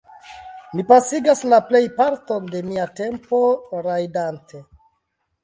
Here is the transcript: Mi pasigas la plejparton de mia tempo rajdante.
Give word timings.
Mi 0.77 0.85
pasigas 0.91 1.43
la 1.53 1.59
plejparton 1.67 2.49
de 2.55 2.63
mia 2.71 2.87
tempo 3.01 3.43
rajdante. 3.89 4.65